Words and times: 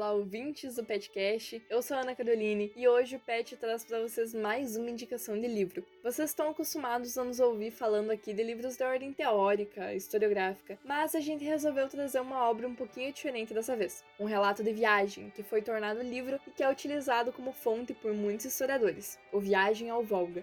Olá, 0.00 0.12
ouvintes 0.12 0.76
do 0.76 0.82
Petcast. 0.82 1.62
Eu 1.68 1.82
sou 1.82 1.94
a 1.94 2.00
Ana 2.00 2.14
Caroline 2.14 2.72
e 2.74 2.88
hoje 2.88 3.16
o 3.16 3.20
Pet 3.20 3.54
traz 3.58 3.84
para 3.84 4.00
vocês 4.00 4.32
mais 4.32 4.74
uma 4.74 4.88
indicação 4.88 5.38
de 5.38 5.46
livro. 5.46 5.84
Vocês 6.02 6.30
estão 6.30 6.48
acostumados 6.48 7.18
a 7.18 7.22
nos 7.22 7.38
ouvir 7.38 7.70
falando 7.70 8.10
aqui 8.10 8.32
de 8.32 8.42
livros 8.42 8.78
de 8.78 8.82
ordem 8.82 9.12
teórica, 9.12 9.92
historiográfica, 9.92 10.78
mas 10.86 11.14
a 11.14 11.20
gente 11.20 11.44
resolveu 11.44 11.86
trazer 11.86 12.20
uma 12.20 12.48
obra 12.48 12.66
um 12.66 12.74
pouquinho 12.74 13.12
diferente 13.12 13.52
dessa 13.52 13.76
vez. 13.76 14.02
Um 14.18 14.24
relato 14.24 14.64
de 14.64 14.72
viagem 14.72 15.28
que 15.36 15.42
foi 15.42 15.60
tornado 15.60 16.00
livro 16.00 16.40
e 16.46 16.50
que 16.50 16.62
é 16.62 16.70
utilizado 16.70 17.30
como 17.30 17.52
fonte 17.52 17.92
por 17.92 18.14
muitos 18.14 18.46
historiadores. 18.46 19.18
O 19.30 19.38
Viagem 19.38 19.90
ao 19.90 20.02
Volga. 20.02 20.42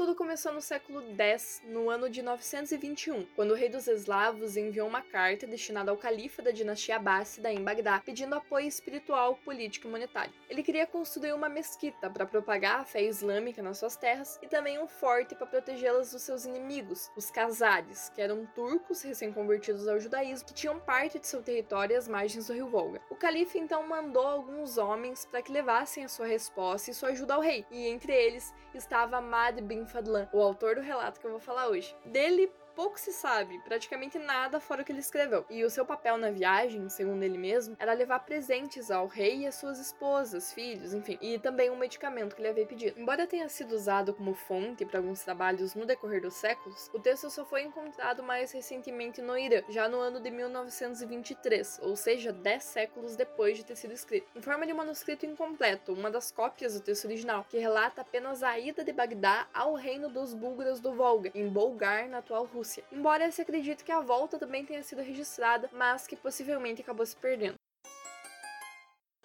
Tudo 0.00 0.14
começou 0.14 0.50
no 0.50 0.62
século 0.62 1.04
X, 1.14 1.60
no 1.66 1.90
ano 1.90 2.08
de 2.08 2.22
921, 2.22 3.26
quando 3.36 3.50
o 3.50 3.54
rei 3.54 3.68
dos 3.68 3.86
eslavos 3.86 4.56
enviou 4.56 4.88
uma 4.88 5.02
carta 5.02 5.46
destinada 5.46 5.90
ao 5.90 5.96
califa 5.98 6.40
da 6.40 6.50
dinastia 6.50 6.96
Abássida 6.96 7.52
em 7.52 7.62
Bagdá, 7.62 8.00
pedindo 8.00 8.34
apoio 8.34 8.66
espiritual, 8.66 9.36
político 9.44 9.86
e 9.86 9.90
monetário. 9.90 10.32
Ele 10.48 10.62
queria 10.62 10.86
construir 10.86 11.34
uma 11.34 11.50
mesquita 11.50 12.08
para 12.08 12.24
propagar 12.24 12.80
a 12.80 12.84
fé 12.86 13.02
islâmica 13.02 13.62
nas 13.62 13.76
suas 13.76 13.94
terras 13.94 14.38
e 14.40 14.48
também 14.48 14.82
um 14.82 14.88
forte 14.88 15.34
para 15.34 15.46
protegê-las 15.46 16.12
dos 16.12 16.22
seus 16.22 16.46
inimigos, 16.46 17.10
os 17.14 17.30
Khazares, 17.30 18.08
que 18.14 18.22
eram 18.22 18.46
turcos 18.54 19.02
recém-convertidos 19.02 19.86
ao 19.86 20.00
judaísmo 20.00 20.48
que 20.48 20.54
tinham 20.54 20.80
parte 20.80 21.18
de 21.18 21.26
seu 21.26 21.42
território 21.42 21.98
às 21.98 22.08
margens 22.08 22.46
do 22.46 22.54
rio 22.54 22.70
Volga. 22.70 23.02
O 23.10 23.16
califa 23.16 23.58
então 23.58 23.86
mandou 23.86 24.26
alguns 24.26 24.78
homens 24.78 25.26
para 25.26 25.42
que 25.42 25.52
levassem 25.52 26.04
a 26.04 26.08
sua 26.08 26.24
resposta 26.24 26.90
e 26.90 26.94
sua 26.94 27.10
ajuda 27.10 27.34
ao 27.34 27.42
rei, 27.42 27.66
e 27.70 27.86
entre 27.86 28.14
eles 28.14 28.50
estava 28.72 29.20
Mad 29.20 29.60
bin 29.60 29.84
Fadlan, 29.90 30.28
o 30.32 30.40
autor 30.40 30.76
do 30.76 30.80
relato 30.80 31.20
que 31.20 31.26
eu 31.26 31.32
vou 31.32 31.40
falar 31.40 31.68
hoje. 31.68 31.94
Dele 32.04 32.50
pouco 32.70 32.98
se 32.98 33.12
sabe, 33.12 33.58
praticamente 33.60 34.18
nada 34.18 34.60
fora 34.60 34.82
o 34.82 34.84
que 34.84 34.92
ele 34.92 35.00
escreveu. 35.00 35.44
E 35.50 35.64
o 35.64 35.70
seu 35.70 35.84
papel 35.84 36.16
na 36.16 36.30
viagem, 36.30 36.88
segundo 36.88 37.22
ele 37.22 37.38
mesmo, 37.38 37.76
era 37.78 37.92
levar 37.92 38.20
presentes 38.20 38.90
ao 38.90 39.06
rei 39.06 39.40
e 39.40 39.46
às 39.46 39.56
suas 39.56 39.78
esposas, 39.78 40.52
filhos, 40.52 40.94
enfim, 40.94 41.18
e 41.20 41.38
também 41.38 41.70
um 41.70 41.76
medicamento 41.76 42.34
que 42.34 42.40
ele 42.40 42.48
havia 42.48 42.66
pedido. 42.66 42.98
Embora 42.98 43.26
tenha 43.26 43.48
sido 43.48 43.72
usado 43.74 44.14
como 44.14 44.34
fonte 44.34 44.84
para 44.84 44.98
alguns 44.98 45.22
trabalhos 45.22 45.74
no 45.74 45.84
decorrer 45.84 46.22
dos 46.22 46.34
séculos, 46.34 46.90
o 46.94 46.98
texto 46.98 47.28
só 47.30 47.44
foi 47.44 47.62
encontrado 47.62 48.22
mais 48.22 48.52
recentemente 48.52 49.20
no 49.20 49.36
Irã, 49.36 49.62
já 49.68 49.88
no 49.88 49.98
ano 49.98 50.20
de 50.20 50.30
1923, 50.30 51.80
ou 51.82 51.96
seja, 51.96 52.32
10 52.32 52.62
séculos 52.62 53.16
depois 53.16 53.56
de 53.56 53.64
ter 53.64 53.76
sido 53.76 53.92
escrito. 53.92 54.28
Em 54.34 54.42
forma 54.42 54.66
de 54.66 54.72
manuscrito 54.72 55.26
incompleto, 55.26 55.92
uma 55.92 56.10
das 56.10 56.30
cópias 56.30 56.74
do 56.74 56.80
texto 56.80 57.06
original, 57.06 57.44
que 57.48 57.58
relata 57.58 58.02
apenas 58.02 58.42
a 58.42 58.58
ida 58.58 58.84
de 58.84 58.92
Bagdá 58.92 59.48
ao 59.52 59.74
reino 59.74 60.08
dos 60.08 60.32
búlgaros 60.32 60.80
do 60.80 60.94
Volga, 60.94 61.30
em 61.34 61.48
Bulgar, 61.48 62.08
na 62.08 62.18
atual 62.18 62.44
Rússia. 62.44 62.59
Rússia, 62.60 62.84
embora 62.92 63.32
se 63.32 63.40
acredite 63.40 63.82
que 63.82 63.90
a 63.90 64.00
volta 64.00 64.38
também 64.38 64.66
tenha 64.66 64.82
sido 64.82 65.00
registrada, 65.00 65.70
mas 65.72 66.06
que 66.06 66.14
possivelmente 66.14 66.82
acabou 66.82 67.06
se 67.06 67.16
perdendo. 67.16 67.54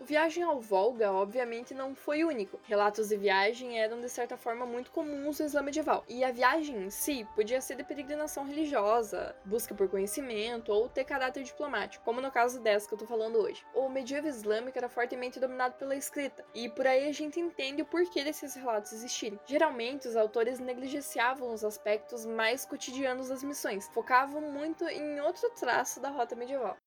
Viagem 0.01 0.43
ao 0.43 0.59
Volga, 0.59 1.11
obviamente, 1.11 1.73
não 1.73 1.95
foi 1.95 2.23
único. 2.23 2.59
Relatos 2.63 3.07
de 3.07 3.17
viagem 3.17 3.79
eram, 3.79 3.99
de 4.01 4.09
certa 4.09 4.37
forma, 4.37 4.65
muito 4.65 4.91
comuns 4.91 5.39
no 5.39 5.45
Islã 5.45 5.61
medieval. 5.63 6.03
E 6.07 6.23
a 6.23 6.31
viagem 6.31 6.75
em 6.75 6.89
si 6.89 7.25
podia 7.33 7.59
ser 7.59 7.75
de 7.75 7.83
peregrinação 7.83 8.45
religiosa, 8.45 9.35
busca 9.45 9.73
por 9.73 9.89
conhecimento 9.89 10.71
ou 10.71 10.87
ter 10.89 11.05
caráter 11.05 11.43
diplomático, 11.43 12.03
como 12.03 12.21
no 12.21 12.29
caso 12.29 12.61
dessa 12.61 12.87
que 12.87 12.93
eu 12.93 12.99
tô 12.99 13.07
falando 13.07 13.39
hoje. 13.39 13.65
O 13.73 13.89
medievo 13.89 14.27
islâmico 14.27 14.77
era 14.77 14.89
fortemente 14.89 15.39
dominado 15.39 15.75
pela 15.75 15.95
escrita, 15.95 16.45
e 16.53 16.69
por 16.69 16.85
aí 16.85 17.07
a 17.07 17.13
gente 17.13 17.39
entende 17.39 17.81
o 17.81 17.85
porquê 17.85 18.23
desses 18.23 18.53
relatos 18.53 18.93
existirem. 18.93 19.39
Geralmente, 19.47 20.07
os 20.07 20.15
autores 20.15 20.59
negligenciavam 20.59 21.51
os 21.51 21.63
aspectos 21.63 22.25
mais 22.25 22.63
cotidianos 22.63 23.29
das 23.29 23.43
missões, 23.43 23.87
focavam 23.87 24.41
muito 24.41 24.83
em 24.87 25.19
outro 25.21 25.49
traço 25.51 25.99
da 25.99 26.09
rota 26.09 26.35
medieval. 26.35 26.77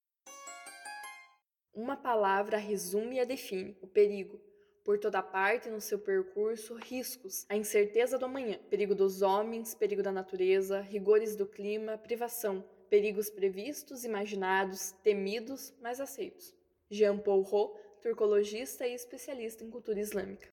Uma 1.78 1.96
palavra 1.96 2.56
resume 2.56 3.14
e 3.14 3.20
a 3.20 3.24
define: 3.24 3.76
o 3.80 3.86
perigo. 3.86 4.40
Por 4.82 4.98
toda 4.98 5.22
parte 5.22 5.70
no 5.70 5.80
seu 5.80 5.96
percurso, 5.96 6.74
riscos, 6.74 7.46
a 7.48 7.56
incerteza 7.56 8.18
do 8.18 8.24
amanhã, 8.24 8.58
perigo 8.68 8.96
dos 8.96 9.22
homens, 9.22 9.76
perigo 9.76 10.02
da 10.02 10.10
natureza, 10.10 10.80
rigores 10.80 11.36
do 11.36 11.46
clima, 11.46 11.96
privação, 11.96 12.64
perigos 12.90 13.30
previstos, 13.30 14.02
imaginados, 14.02 14.90
temidos, 15.04 15.72
mas 15.80 16.00
aceitos. 16.00 16.52
Jean 16.90 17.16
Paul 17.16 17.42
Ro, 17.42 17.78
turcologista 18.02 18.84
e 18.84 18.92
especialista 18.92 19.62
em 19.62 19.70
cultura 19.70 20.00
islâmica. 20.00 20.48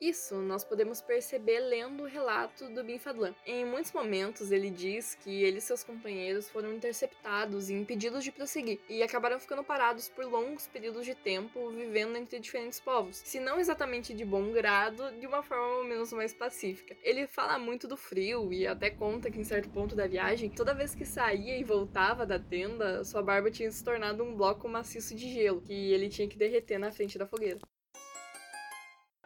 Isso 0.00 0.36
nós 0.36 0.64
podemos 0.64 1.02
perceber 1.02 1.60
lendo 1.60 2.04
o 2.04 2.06
relato 2.06 2.70
do 2.70 2.82
Bin 2.82 2.98
Fadlan. 2.98 3.34
Em 3.44 3.66
muitos 3.66 3.92
momentos 3.92 4.50
ele 4.50 4.70
diz 4.70 5.14
que 5.14 5.42
ele 5.42 5.58
e 5.58 5.60
seus 5.60 5.84
companheiros 5.84 6.48
foram 6.48 6.72
interceptados 6.72 7.68
e 7.68 7.74
impedidos 7.74 8.24
de 8.24 8.32
prosseguir 8.32 8.80
e 8.88 9.02
acabaram 9.02 9.38
ficando 9.38 9.62
parados 9.62 10.08
por 10.08 10.24
longos 10.24 10.66
períodos 10.66 11.04
de 11.04 11.14
tempo 11.14 11.68
vivendo 11.68 12.16
entre 12.16 12.40
diferentes 12.40 12.80
povos, 12.80 13.16
se 13.18 13.38
não 13.38 13.60
exatamente 13.60 14.14
de 14.14 14.24
bom 14.24 14.50
grado, 14.52 15.12
de 15.20 15.26
uma 15.26 15.42
forma 15.42 15.80
ao 15.80 15.84
menos 15.84 16.10
mais 16.14 16.32
pacífica. 16.32 16.96
Ele 17.02 17.26
fala 17.26 17.58
muito 17.58 17.86
do 17.86 17.96
frio 17.96 18.50
e 18.54 18.66
até 18.66 18.88
conta 18.88 19.30
que 19.30 19.38
em 19.38 19.44
certo 19.44 19.68
ponto 19.68 19.94
da 19.94 20.06
viagem, 20.06 20.48
toda 20.48 20.72
vez 20.72 20.94
que 20.94 21.04
saía 21.04 21.58
e 21.58 21.62
voltava 21.62 22.24
da 22.24 22.38
tenda, 22.38 23.04
sua 23.04 23.22
barba 23.22 23.50
tinha 23.50 23.70
se 23.70 23.84
tornado 23.84 24.24
um 24.24 24.34
bloco 24.34 24.66
maciço 24.66 25.14
de 25.14 25.30
gelo 25.30 25.60
que 25.60 25.92
ele 25.92 26.08
tinha 26.08 26.26
que 26.26 26.38
derreter 26.38 26.78
na 26.78 26.90
frente 26.90 27.18
da 27.18 27.26
fogueira. 27.26 27.60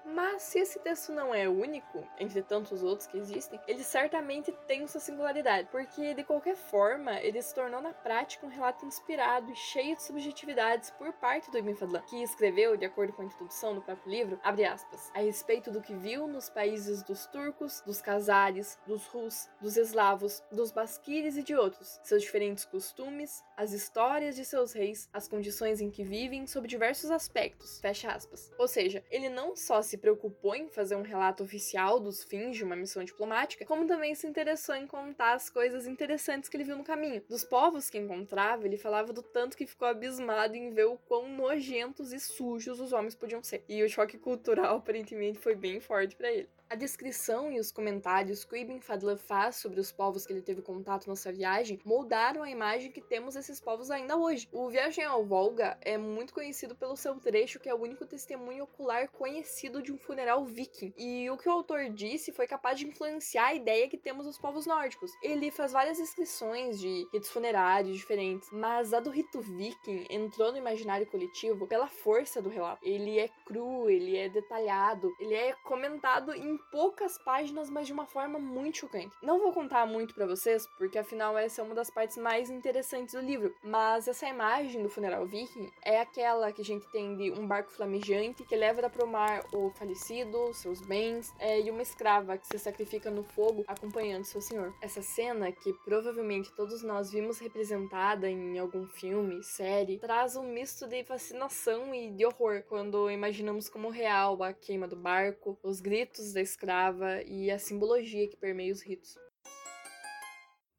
Mas 0.05 0.43
se 0.43 0.59
esse 0.59 0.79
texto 0.81 1.13
não 1.13 1.35
é 1.35 1.49
único, 1.49 2.07
entre 2.19 2.43
tantos 2.43 2.83
outros 2.83 3.07
que 3.07 3.17
existem, 3.17 3.59
ele 3.67 3.83
certamente 3.83 4.53
tem 4.67 4.87
sua 4.87 5.01
singularidade, 5.01 5.69
porque 5.71 6.13
de 6.13 6.23
qualquer 6.23 6.57
forma 6.57 7.19
ele 7.21 7.41
se 7.41 7.55
tornou 7.55 7.81
na 7.81 7.93
prática 7.93 8.45
um 8.45 8.51
relato 8.51 8.85
inspirado 8.85 9.51
e 9.51 9.57
cheio 9.57 9.97
de 9.97 10.03
subjetividades 10.03 10.91
por 10.91 11.13
parte 11.15 11.51
do 11.51 11.59
Ibn 11.59 11.75
Fadlan, 11.75 12.03
que 12.03 12.23
escreveu, 12.23 12.77
de 12.77 12.85
acordo 12.85 13.13
com 13.13 13.23
a 13.23 13.25
introdução 13.25 13.75
do 13.75 13.81
próprio 13.81 14.11
livro, 14.11 14.41
abre 14.43 14.65
aspas, 14.65 15.11
a 15.15 15.21
respeito 15.21 15.71
do 15.71 15.81
que 15.81 15.95
viu 15.95 16.27
nos 16.27 16.51
países 16.51 17.03
dos 17.03 17.27
turcos, 17.27 17.81
dos 17.87 18.03
cazares, 18.03 18.79
dos 18.87 19.07
rus, 19.07 19.49
dos 19.61 19.77
eslavos, 19.77 20.43
dos 20.53 20.71
basquires 20.71 21.37
e 21.37 21.43
de 21.43 21.55
outros, 21.55 21.99
seus 22.03 22.23
diferentes 22.23 22.65
costumes, 22.65 23.43
as 23.57 23.73
histórias 23.73 24.37
de 24.37 24.45
seus 24.45 24.73
reis, 24.73 25.09
as 25.13 25.27
condições 25.29 25.81
em 25.81 25.91
que 25.91 26.05
vivem 26.05 26.47
sob 26.47 26.69
diversos 26.69 27.11
aspectos, 27.11 27.81
fecha 27.81 28.11
aspas. 28.11 28.51
Ou 28.59 28.69
seja, 28.69 29.05
ele 29.11 29.29
não 29.29 29.57
só 29.57 29.81
se 29.81 29.94
preocupou 29.97 30.55
em 30.55 30.69
fazer 30.69 30.97
um 30.97 31.03
relato 31.03 31.43
oficial 31.43 32.01
dos 32.01 32.23
fins 32.23 32.57
de 32.57 32.65
uma 32.65 32.77
missão 32.77 33.05
diplomática, 33.05 33.65
como 33.65 33.87
também 33.87 34.15
se 34.15 34.27
interessou 34.27 34.75
em 34.75 34.87
contar 34.87 35.35
as 35.35 35.49
coisas 35.51 35.87
interessantes 35.87 36.49
que 36.49 36.57
ele 36.57 36.65
viu 36.65 36.77
no 36.77 36.85
caminho. 36.85 37.23
Dos 37.29 37.45
povos 37.45 37.91
que 37.91 37.99
encontrava, 37.99 38.67
ele 38.67 38.77
falava 38.77 39.13
do 39.13 39.23
tanto 39.23 39.57
que 39.57 39.67
ficou 39.67 39.89
abismado 39.89 40.57
em 40.57 40.71
ver 40.71 40.87
o 40.87 40.97
quão 40.97 41.29
nojentos 41.29 42.13
e 42.13 42.21
sujos 42.21 42.81
os 42.81 42.93
homens 42.93 43.15
podiam 43.15 43.43
ser. 43.43 43.65
E 43.69 43.83
o 43.83 43.89
choque 43.89 44.19
cultural 44.19 44.77
aparentemente 44.79 45.39
foi 45.39 45.55
bem 45.55 45.81
forte 45.81 46.17
para 46.17 46.33
ele. 46.33 46.49
A 46.69 46.77
descrição 46.77 47.53
e 47.53 47.61
os 47.61 47.71
comentários 47.71 48.45
que 48.45 48.55
o 48.55 48.57
Ibn 48.57 48.81
Fadlan 48.81 49.17
faz 49.17 49.57
sobre 49.57 49.79
os 49.79 49.93
povos 49.93 50.27
que 50.27 50.33
ele 50.33 50.43
teve 50.43 50.63
contato 50.63 51.09
nessa 51.09 51.31
viagem 51.31 51.79
moldaram 51.85 52.43
a 52.43 52.51
imagem 52.51 52.91
que 52.91 53.03
temos 53.03 53.35
desses 53.35 53.61
povos 53.61 53.91
ainda 53.91 54.17
hoje. 54.17 54.49
O 54.51 54.69
Viagem 54.71 55.05
ao 55.05 55.25
Volga 55.25 55.79
é 55.83 55.97
muito 55.99 56.33
conhecido 56.33 56.75
pelo 56.75 56.97
seu 56.97 57.15
trecho 57.21 57.61
que 57.61 57.69
é 57.69 57.75
o 57.75 57.81
único 57.81 58.07
testemunho 58.07 58.65
ocular 58.65 59.09
conhecido 59.09 59.83
de 59.83 59.93
um 59.93 59.99
funeral 59.99 60.45
viking. 60.45 60.93
E 60.97 61.31
o 61.31 61.37
que 61.37 61.49
o 61.49 61.53
autor 61.53 61.91
disse 61.91 62.33
foi 62.33 62.47
capaz 62.47 62.79
de 62.79 62.87
influenciar 62.87 63.49
a 63.49 63.55
ideia 63.55 63.89
que 63.89 63.99
temos 63.99 64.27
dos 64.27 64.39
povos 64.39 64.67
nórdicos. 64.67 65.13
Ele 65.23 65.51
faz 65.51 65.73
várias 65.73 65.99
descrições 65.99 66.81
de 66.81 67.07
ritos 67.13 67.31
funerários 67.31 67.97
diferentes, 67.97 68.49
mas 68.51 68.93
a 68.93 69.01
do 69.01 69.11
rito 69.11 69.41
viking 69.41 70.07
entrou 70.11 70.51
no 70.51 70.59
imaginário 70.59 71.07
coletivo 71.07 71.69
pela 71.69 71.87
força 71.87 72.41
do 72.41 72.49
relato. 72.49 72.81
Ele 72.83 73.19
é 73.19 73.29
cru, 73.45 73.89
ele 73.89 74.17
é 74.17 74.29
detalhado, 74.29 75.15
ele 75.21 75.35
é 75.35 75.53
comentado 75.63 76.35
em 76.35 76.59
poucas 76.71 77.19
páginas, 77.19 77.71
mas 77.71 77.87
de 77.87 77.93
uma 77.93 78.07
forma 78.07 78.39
muito 78.39 78.79
chocante. 78.79 79.17
Não 79.23 79.41
vou 79.41 79.53
contar 79.53 79.87
muito 79.87 80.15
para 80.15 80.27
vocês, 80.27 80.67
porque 80.79 80.99
afinal 80.99 81.37
essa 81.37 81.61
é 81.61 81.65
uma 81.65 81.75
das 81.75 81.91
partes 81.91 82.17
mais 82.17 82.51
interessantes 82.51 83.15
do 83.15 83.21
livro, 83.21 83.55
mas 83.63 84.09
essa 84.09 84.27
imagem 84.27 84.83
do 84.83 84.89
funeral 84.89 85.27
viking 85.27 85.71
é 85.83 86.01
aquela 86.01 86.53
que 86.53 86.63
a 86.63 86.65
gente 86.65 86.87
tem 86.91 87.17
de 87.17 87.31
um 87.31 87.47
barco 87.47 87.73
flamejante 87.73 88.45
que 88.45 88.57
leva 88.57 88.89
para 88.89 89.05
o 89.05 89.09
mar 89.09 89.45
o 89.53 89.71
falecido, 89.71 90.53
seus 90.53 90.81
bens, 90.81 91.33
é, 91.39 91.61
e 91.61 91.71
uma 91.71 91.83
escrava 91.83 92.37
que 92.37 92.47
se 92.47 92.59
sacrifica 92.59 93.11
no 93.11 93.23
fogo 93.23 93.65
acompanhando 93.67 94.25
seu 94.25 94.41
senhor. 94.41 94.75
Essa 94.81 95.03
cena, 95.03 95.51
que 95.53 95.73
provavelmente 95.85 96.53
todos 96.53 96.83
nós 96.83 97.11
vimos 97.11 97.39
representada 97.39 98.29
em 98.29 98.59
algum 98.59 98.87
filme, 98.87 99.43
série, 99.43 99.99
traz 99.99 100.37
um 100.37 100.45
misto 100.45 100.87
de 100.87 101.05
fascinação 101.05 101.95
e 101.95 102.11
de 102.11 102.25
horror 102.25 102.63
quando 102.69 103.11
imaginamos 103.11 103.69
como 103.69 103.89
real 103.89 104.43
a 104.43 104.53
queima 104.53 104.87
do 104.87 104.97
barco, 104.97 105.59
os 105.63 105.81
gritos 105.81 106.33
da 106.33 106.41
escrava 106.45 107.23
e 107.23 107.51
a 107.51 107.59
simbologia 107.59 108.29
que 108.29 108.37
permeia 108.37 108.73
os 108.73 108.83
ritos. 108.83 109.19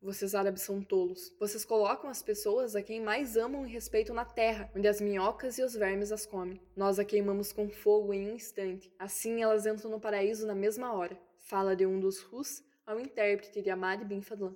Vocês 0.02 0.36
árabes 0.36 0.62
são 0.62 0.84
tolos. 0.84 1.36
Vocês 1.40 1.66
colocam 1.66 2.10
as 2.10 2.22
pessoas 2.22 2.76
a 2.76 2.84
quem 2.84 3.02
mais 3.02 3.36
amam 3.36 3.66
e 3.66 3.72
respeitam 3.72 4.16
na 4.16 4.24
terra, 4.24 4.72
onde 4.76 4.88
as 4.88 5.02
minhocas 5.02 5.58
e 5.58 5.64
os 5.64 5.74
vermes 5.74 6.12
as 6.12 6.28
comem. 6.28 6.62
Nós 6.76 7.00
a 7.00 7.04
queimamos 7.04 7.52
com 7.52 7.70
fogo 7.70 8.14
em 8.14 8.30
um 8.30 8.36
instante. 8.36 8.94
Assim 9.00 9.42
elas 9.42 9.66
entram 9.66 9.90
no 9.90 10.00
paraíso 10.00 10.46
na 10.46 10.54
mesma 10.54 10.94
hora. 10.94 11.20
Fala 11.40 11.76
de 11.76 11.88
um 11.88 12.00
dos 12.00 12.22
Rus 12.22 12.64
ao 12.86 13.00
intérprete 13.00 13.64
de 13.64 13.72
Ahmad 13.72 14.04
bin 14.04 14.22
Fadlan. 14.22 14.56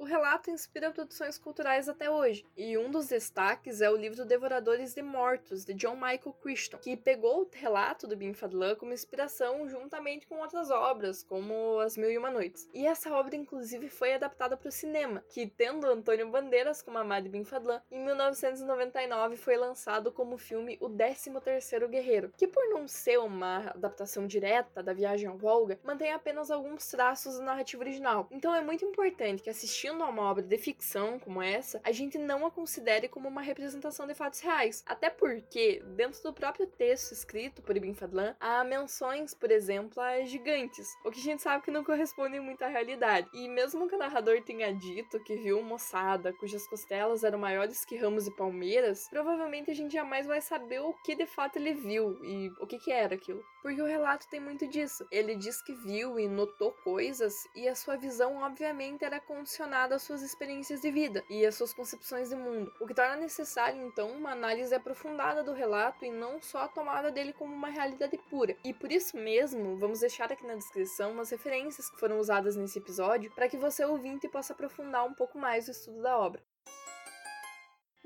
O 0.00 0.04
relato 0.04 0.50
inspira 0.50 0.90
produções 0.90 1.36
culturais 1.36 1.86
até 1.86 2.10
hoje, 2.10 2.46
e 2.56 2.78
um 2.78 2.90
dos 2.90 3.08
destaques 3.08 3.82
é 3.82 3.90
o 3.90 3.96
livro 3.96 4.24
Devoradores 4.24 4.94
de 4.94 5.02
Mortos, 5.02 5.62
de 5.62 5.74
John 5.74 5.94
Michael 5.94 6.34
Crichton, 6.40 6.78
que 6.78 6.96
pegou 6.96 7.42
o 7.42 7.50
relato 7.52 8.06
do 8.06 8.16
Bin 8.16 8.32
Fadlan 8.32 8.76
como 8.76 8.94
inspiração 8.94 9.68
juntamente 9.68 10.26
com 10.26 10.36
outras 10.36 10.70
obras, 10.70 11.22
como 11.22 11.78
As 11.80 11.98
Mil 11.98 12.10
e 12.10 12.16
Uma 12.16 12.30
Noites. 12.30 12.66
E 12.72 12.86
essa 12.86 13.12
obra, 13.12 13.36
inclusive, 13.36 13.90
foi 13.90 14.14
adaptada 14.14 14.56
para 14.56 14.70
o 14.70 14.72
cinema, 14.72 15.22
que, 15.28 15.46
tendo 15.46 15.86
Antônio 15.86 16.30
Bandeiras 16.30 16.80
como 16.80 16.96
Amado 16.96 17.28
Bin 17.28 17.44
Fadlan, 17.44 17.82
em 17.90 18.02
1999 18.02 19.36
foi 19.36 19.58
lançado 19.58 20.10
como 20.10 20.38
filme 20.38 20.78
O 20.80 20.88
13º 20.88 21.86
Guerreiro, 21.88 22.32
que 22.38 22.48
por 22.48 22.66
não 22.70 22.88
ser 22.88 23.18
uma 23.18 23.68
adaptação 23.68 24.26
direta 24.26 24.82
da 24.82 24.94
Viagem 24.94 25.28
ao 25.28 25.36
Volga, 25.36 25.78
mantém 25.84 26.10
apenas 26.10 26.50
alguns 26.50 26.88
traços 26.88 27.36
da 27.36 27.44
narrativa 27.44 27.82
original. 27.82 28.26
Então 28.30 28.54
é 28.54 28.62
muito 28.62 28.82
importante 28.82 29.42
que 29.42 29.50
assistindo 29.50 29.89
assistindo 29.90 30.04
a 30.04 30.08
uma 30.08 30.22
obra 30.22 30.42
de 30.42 30.56
ficção 30.56 31.18
como 31.18 31.42
essa, 31.42 31.80
a 31.82 31.92
gente 31.92 32.16
não 32.16 32.46
a 32.46 32.50
considere 32.50 33.08
como 33.08 33.28
uma 33.28 33.42
representação 33.42 34.06
de 34.06 34.14
fatos 34.14 34.40
reais. 34.40 34.84
Até 34.86 35.10
porque, 35.10 35.82
dentro 35.96 36.22
do 36.22 36.32
próprio 36.32 36.66
texto 36.66 37.12
escrito 37.12 37.60
por 37.62 37.76
Ibn 37.76 37.92
Fadlan, 37.94 38.36
há 38.38 38.62
menções, 38.62 39.34
por 39.34 39.50
exemplo, 39.50 40.00
a 40.00 40.24
gigantes, 40.24 40.88
o 41.04 41.10
que 41.10 41.18
a 41.18 41.22
gente 41.22 41.42
sabe 41.42 41.64
que 41.64 41.70
não 41.70 41.84
corresponde 41.84 42.38
muito 42.40 42.62
à 42.62 42.68
realidade. 42.68 43.28
E 43.34 43.48
mesmo 43.48 43.88
que 43.88 43.94
o 43.94 43.98
narrador 43.98 44.40
tenha 44.42 44.72
dito 44.72 45.22
que 45.24 45.36
viu 45.36 45.62
moçada 45.62 46.32
cujas 46.32 46.66
costelas 46.66 47.24
eram 47.24 47.38
maiores 47.38 47.84
que 47.84 47.96
ramos 47.96 48.26
e 48.26 48.36
palmeiras, 48.36 49.08
provavelmente 49.10 49.70
a 49.70 49.74
gente 49.74 49.92
jamais 49.92 50.26
vai 50.26 50.40
saber 50.40 50.80
o 50.80 50.92
que 51.04 51.14
de 51.14 51.26
fato 51.26 51.56
ele 51.56 51.74
viu 51.74 52.22
e 52.24 52.48
o 52.60 52.66
que, 52.66 52.78
que 52.78 52.92
era 52.92 53.14
aquilo. 53.14 53.42
Porque 53.62 53.80
o 53.80 53.86
relato 53.86 54.28
tem 54.28 54.40
muito 54.40 54.66
disso. 54.66 55.06
Ele 55.10 55.34
diz 55.36 55.60
que 55.62 55.74
viu 55.74 56.18
e 56.18 56.28
notou 56.28 56.72
coisas 56.84 57.34
e 57.54 57.68
a 57.68 57.74
sua 57.74 57.96
visão, 57.96 58.38
obviamente, 58.38 59.04
era 59.04 59.20
condicionada 59.20 59.94
às 59.94 60.02
suas 60.02 60.22
experiências 60.22 60.80
de 60.80 60.90
vida 60.90 61.22
e 61.28 61.44
às 61.44 61.54
suas 61.54 61.72
concepções 61.72 62.30
de 62.30 62.36
mundo, 62.36 62.72
o 62.80 62.86
que 62.86 62.94
torna 62.94 63.16
necessário 63.16 63.82
então 63.82 64.10
uma 64.10 64.32
análise 64.32 64.74
aprofundada 64.74 65.42
do 65.42 65.52
relato 65.52 66.04
e 66.04 66.10
não 66.10 66.40
só 66.40 66.62
a 66.62 66.68
tomada 66.68 67.10
dele 67.10 67.32
como 67.32 67.54
uma 67.54 67.68
realidade 67.68 68.18
pura. 68.30 68.56
E 68.64 68.72
por 68.72 68.90
isso 68.90 69.16
mesmo, 69.16 69.76
vamos 69.76 70.00
deixar 70.00 70.32
aqui 70.32 70.46
na 70.46 70.54
descrição 70.54 71.12
umas 71.12 71.30
referências 71.30 71.90
que 71.90 72.00
foram 72.00 72.18
usadas 72.18 72.56
nesse 72.56 72.78
episódio 72.78 73.30
para 73.34 73.48
que 73.48 73.56
você 73.56 73.84
ouvinte 73.84 74.28
possa 74.28 74.52
aprofundar 74.52 75.06
um 75.06 75.14
pouco 75.14 75.38
mais 75.38 75.68
o 75.68 75.70
estudo 75.70 76.02
da 76.02 76.18
obra. 76.18 76.42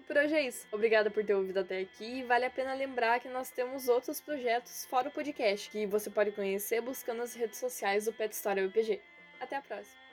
Por 0.06 0.16
hoje 0.16 0.34
é 0.34 0.42
isso. 0.42 0.66
Obrigada 0.70 1.10
por 1.10 1.24
ter 1.24 1.34
ouvido 1.34 1.60
até 1.60 1.80
aqui 1.80 2.18
e 2.18 2.22
vale 2.22 2.44
a 2.44 2.50
pena 2.50 2.74
lembrar 2.74 3.20
que 3.20 3.28
nós 3.28 3.50
temos 3.50 3.88
outros 3.88 4.20
projetos 4.20 4.84
fora 4.86 5.08
o 5.08 5.12
podcast 5.12 5.70
que 5.70 5.86
você 5.86 6.10
pode 6.10 6.32
conhecer 6.32 6.80
buscando 6.82 7.22
as 7.22 7.34
redes 7.34 7.58
sociais 7.58 8.04
do 8.04 8.12
Pet 8.12 8.34
Story 8.34 8.66
UPG. 8.66 9.00
Até 9.40 9.56
a 9.56 9.62
próxima! 9.62 10.03